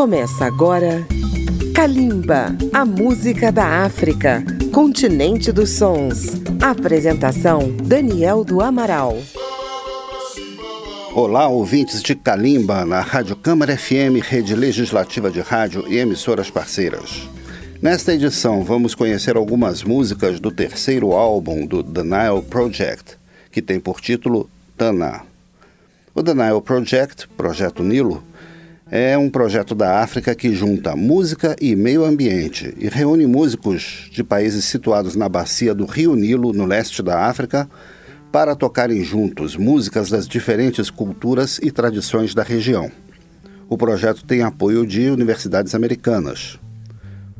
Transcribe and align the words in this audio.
Começa 0.00 0.46
agora 0.46 1.06
Kalimba, 1.74 2.56
a 2.72 2.86
música 2.86 3.52
da 3.52 3.84
África, 3.84 4.42
continente 4.72 5.52
dos 5.52 5.72
sons. 5.72 6.40
Apresentação 6.58 7.70
Daniel 7.84 8.42
do 8.42 8.62
Amaral. 8.62 9.18
Olá, 11.14 11.48
ouvintes 11.48 12.02
de 12.02 12.14
Kalimba 12.14 12.86
na 12.86 13.02
Rádio 13.02 13.36
Câmara 13.36 13.76
FM, 13.76 14.24
rede 14.26 14.54
legislativa 14.54 15.30
de 15.30 15.42
rádio 15.42 15.84
e 15.86 15.98
emissoras 15.98 16.48
parceiras. 16.48 17.28
Nesta 17.82 18.14
edição, 18.14 18.64
vamos 18.64 18.94
conhecer 18.94 19.36
algumas 19.36 19.82
músicas 19.82 20.40
do 20.40 20.50
terceiro 20.50 21.12
álbum 21.12 21.66
do 21.66 21.82
The 21.82 22.04
Nile 22.04 22.40
Project, 22.48 23.18
que 23.52 23.60
tem 23.60 23.78
por 23.78 24.00
título 24.00 24.48
Tana. 24.78 25.26
O 26.14 26.22
The 26.22 26.32
Nile 26.32 26.62
Project, 26.62 27.28
Projeto 27.36 27.82
Nilo, 27.82 28.24
é 28.90 29.16
um 29.16 29.30
projeto 29.30 29.72
da 29.72 30.00
África 30.00 30.34
que 30.34 30.52
junta 30.52 30.96
música 30.96 31.54
e 31.60 31.76
meio 31.76 32.04
ambiente 32.04 32.74
e 32.76 32.88
reúne 32.88 33.24
músicos 33.24 34.08
de 34.10 34.24
países 34.24 34.64
situados 34.64 35.14
na 35.14 35.28
bacia 35.28 35.72
do 35.72 35.84
Rio 35.84 36.16
Nilo, 36.16 36.52
no 36.52 36.66
leste 36.66 37.00
da 37.00 37.26
África, 37.26 37.70
para 38.32 38.56
tocarem 38.56 39.04
juntos 39.04 39.56
músicas 39.56 40.10
das 40.10 40.26
diferentes 40.26 40.90
culturas 40.90 41.60
e 41.62 41.70
tradições 41.70 42.34
da 42.34 42.42
região. 42.42 42.90
O 43.68 43.78
projeto 43.78 44.24
tem 44.24 44.42
apoio 44.42 44.84
de 44.84 45.08
universidades 45.08 45.72
americanas. 45.72 46.58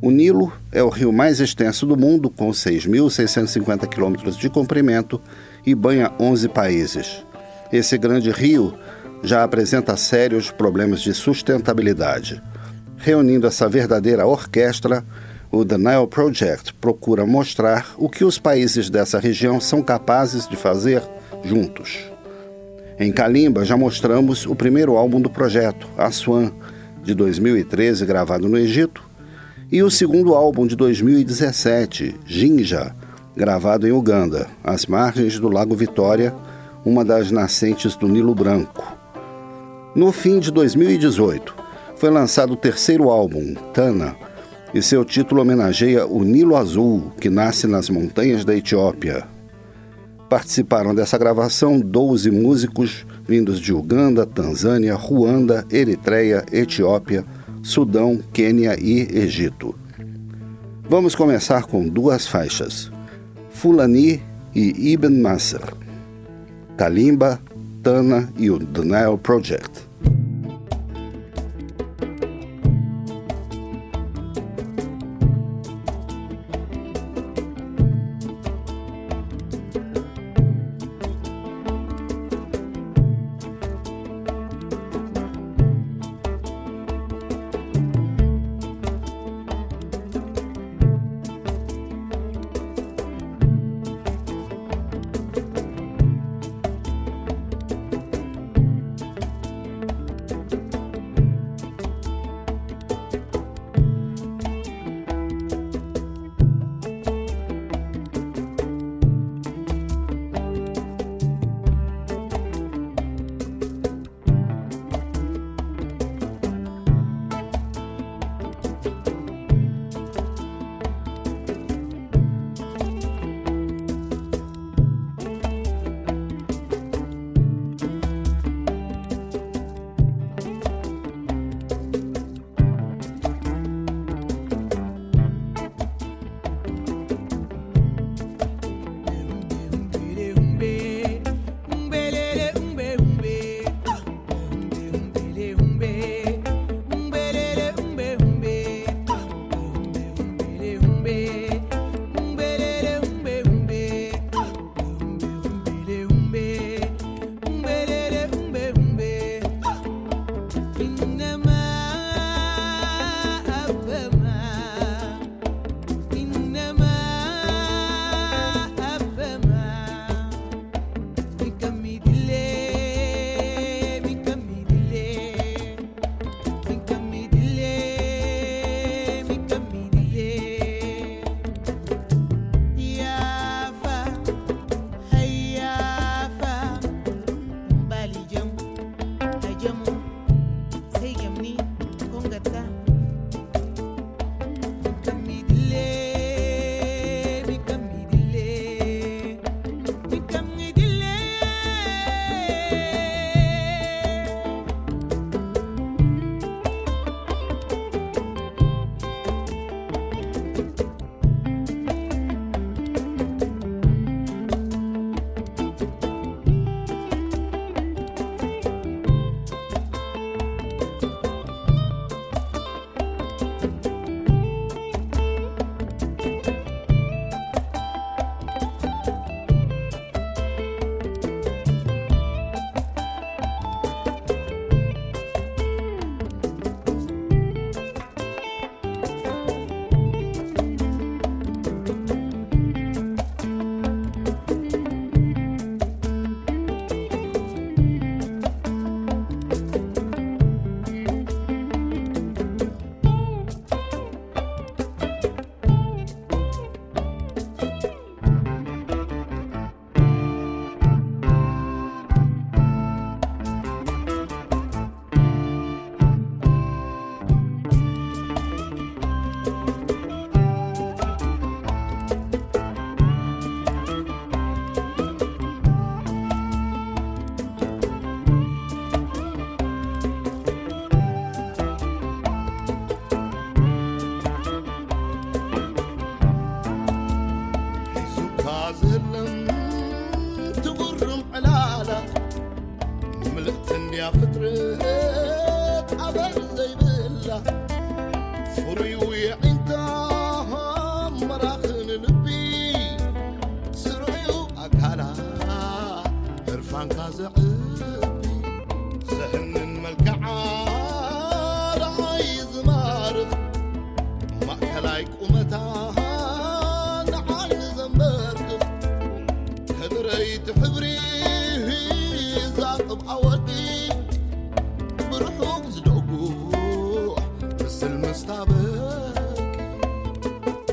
O 0.00 0.12
Nilo 0.12 0.52
é 0.70 0.82
o 0.84 0.88
rio 0.88 1.12
mais 1.12 1.40
extenso 1.40 1.84
do 1.84 1.96
mundo, 1.96 2.30
com 2.30 2.50
6.650 2.50 3.88
quilômetros 3.88 4.36
de 4.36 4.48
comprimento 4.48 5.20
e 5.66 5.74
banha 5.74 6.12
11 6.18 6.48
países. 6.48 7.24
Esse 7.72 7.98
grande 7.98 8.30
rio 8.30 8.72
já 9.22 9.44
apresenta 9.44 9.96
sérios 9.96 10.50
problemas 10.50 11.00
de 11.00 11.12
sustentabilidade. 11.14 12.42
Reunindo 12.96 13.46
essa 13.46 13.68
verdadeira 13.68 14.26
orquestra, 14.26 15.04
o 15.50 15.64
The 15.64 15.76
Nile 15.78 16.06
Project 16.08 16.74
procura 16.74 17.26
mostrar 17.26 17.94
o 17.98 18.08
que 18.08 18.24
os 18.24 18.38
países 18.38 18.88
dessa 18.88 19.18
região 19.18 19.60
são 19.60 19.82
capazes 19.82 20.48
de 20.48 20.56
fazer 20.56 21.02
juntos. 21.42 21.98
Em 22.98 23.10
Kalimba 23.10 23.64
já 23.64 23.76
mostramos 23.76 24.46
o 24.46 24.54
primeiro 24.54 24.96
álbum 24.96 25.20
do 25.20 25.30
projeto, 25.30 25.88
Aswan, 25.96 26.52
de 27.02 27.14
2013, 27.14 28.04
gravado 28.04 28.48
no 28.48 28.58
Egito, 28.58 29.02
e 29.72 29.82
o 29.82 29.90
segundo 29.90 30.34
álbum 30.34 30.66
de 30.66 30.76
2017, 30.76 32.14
Jinja, 32.26 32.94
gravado 33.34 33.88
em 33.88 33.92
Uganda, 33.92 34.48
às 34.62 34.84
margens 34.84 35.38
do 35.38 35.48
Lago 35.48 35.74
Vitória, 35.74 36.34
uma 36.84 37.04
das 37.04 37.30
nascentes 37.30 37.96
do 37.96 38.06
Nilo 38.06 38.34
Branco. 38.34 38.99
No 39.94 40.12
fim 40.12 40.38
de 40.38 40.52
2018, 40.52 41.52
foi 41.96 42.10
lançado 42.10 42.52
o 42.52 42.56
terceiro 42.56 43.10
álbum, 43.10 43.54
Tana, 43.74 44.14
e 44.72 44.80
seu 44.80 45.04
título 45.04 45.42
homenageia 45.42 46.06
o 46.06 46.22
Nilo 46.22 46.54
Azul, 46.56 47.10
que 47.20 47.28
nasce 47.28 47.66
nas 47.66 47.90
montanhas 47.90 48.44
da 48.44 48.56
Etiópia. 48.56 49.24
Participaram 50.28 50.94
dessa 50.94 51.18
gravação 51.18 51.80
12 51.80 52.30
músicos 52.30 53.04
vindos 53.26 53.58
de 53.58 53.72
Uganda, 53.72 54.24
Tanzânia, 54.24 54.94
Ruanda, 54.94 55.66
Eritreia, 55.68 56.46
Etiópia, 56.52 57.24
Sudão, 57.60 58.20
Quênia 58.32 58.76
e 58.80 59.08
Egito. 59.12 59.74
Vamos 60.88 61.16
começar 61.16 61.64
com 61.64 61.88
duas 61.88 62.28
faixas: 62.28 62.92
Fulani 63.50 64.22
e 64.54 64.92
Ibn 64.92 65.20
Masr. 65.20 65.62
Kalimba, 66.76 67.40
E 68.38 68.50
o 68.50 68.58
The 68.58 68.82
Nile 68.82 69.16
Project. 69.16 69.89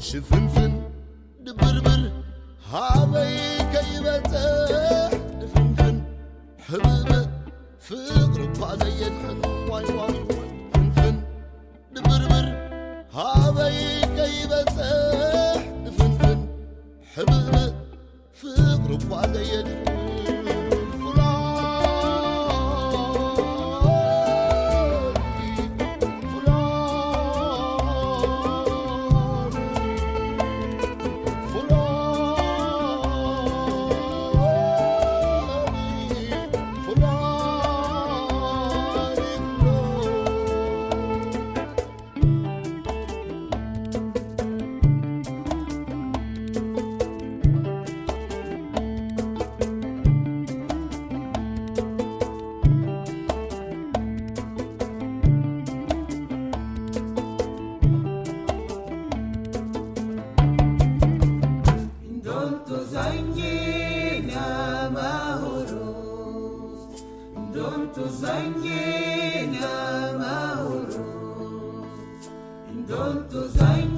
Je 0.00 0.18
zanjye 68.20 68.80
nyamahoro 69.52 71.04
indoto 72.72 73.40
zanjye 73.56 73.89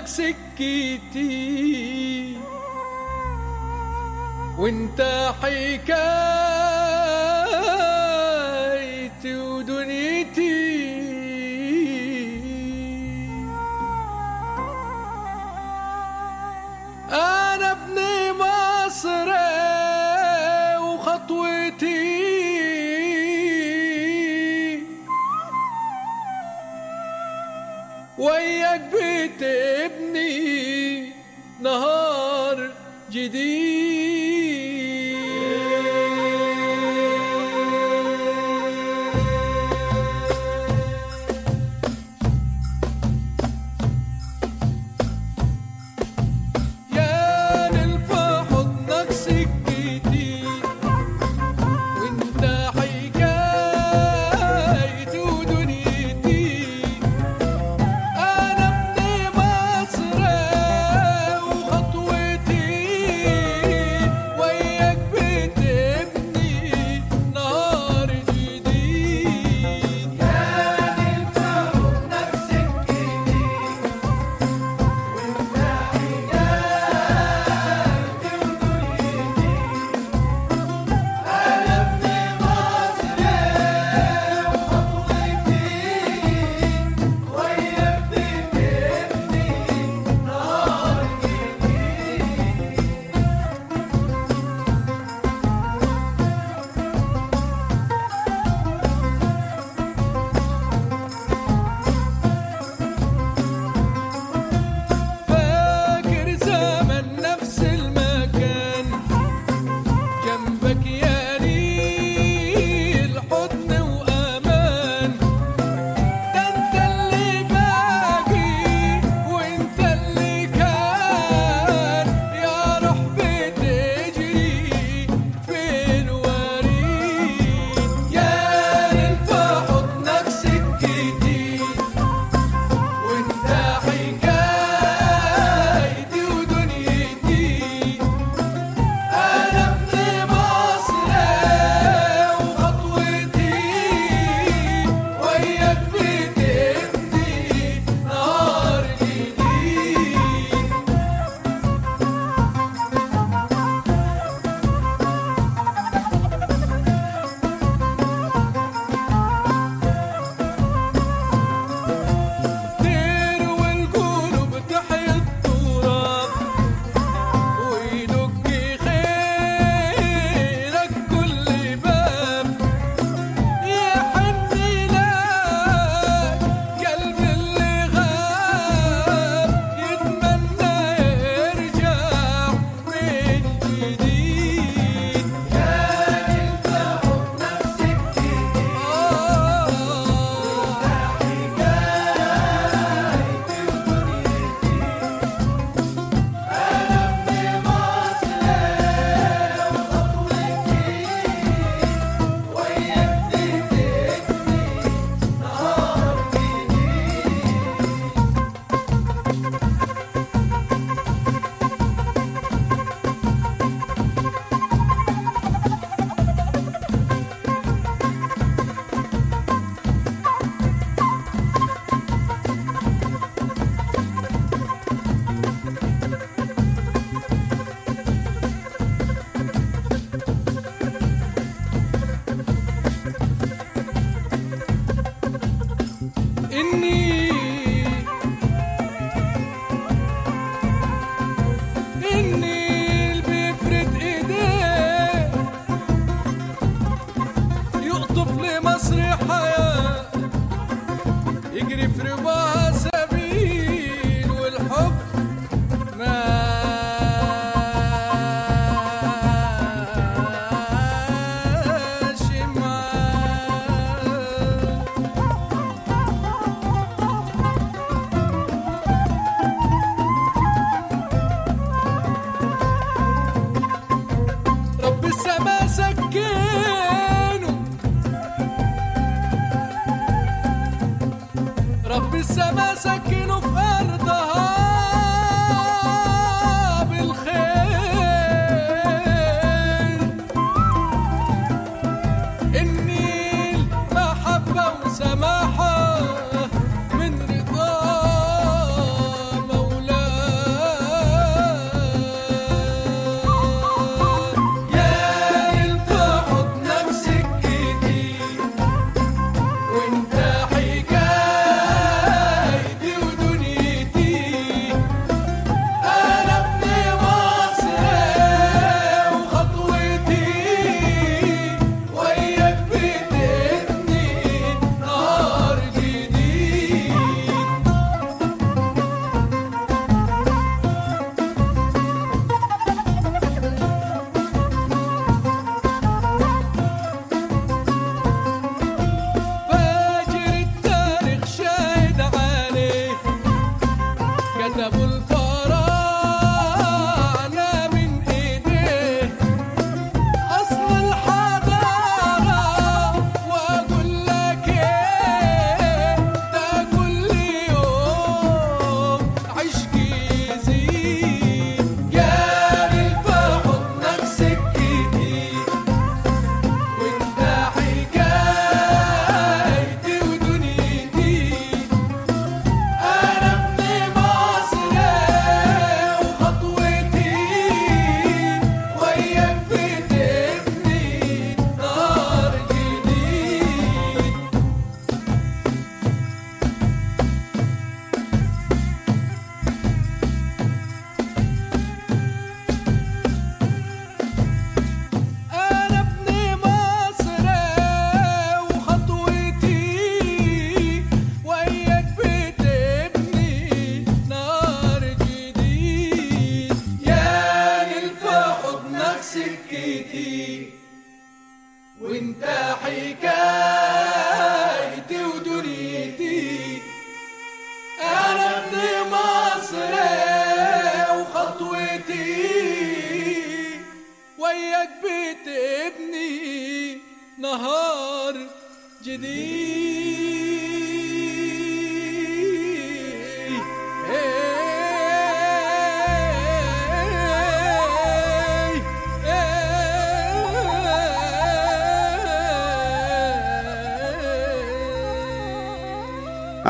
لك 0.00 0.06
سكتي. 0.06 1.30
وانت 4.58 5.32
حكاية 5.42 6.69
وياك 28.69 28.81
بتبني 28.93 30.31
نهار 31.61 32.71
جديد 33.11 33.88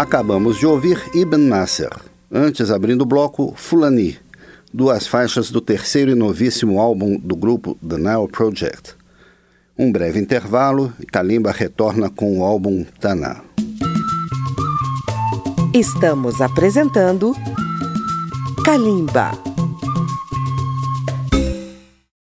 Acabamos 0.01 0.57
de 0.59 0.65
ouvir 0.65 0.99
Ibn 1.13 1.37
Nasser. 1.37 1.91
Antes, 2.33 2.71
abrindo 2.71 3.03
o 3.03 3.07
bloco, 3.07 3.53
Fulani, 3.55 4.17
duas 4.73 5.07
faixas 5.07 5.51
do 5.51 5.61
terceiro 5.61 6.11
e 6.11 6.15
novíssimo 6.15 6.81
álbum 6.81 7.19
do 7.19 7.37
grupo 7.37 7.77
The 7.87 7.99
Nile 7.99 8.27
Project. 8.33 8.95
Um 9.79 9.93
breve 9.93 10.19
intervalo 10.19 10.91
e 10.99 11.05
Kalimba 11.05 11.53
retorna 11.53 12.09
com 12.09 12.39
o 12.39 12.43
álbum 12.43 12.83
Tana. 12.99 13.43
Estamos 15.75 16.41
apresentando 16.41 17.37
Kalimba. 18.65 19.50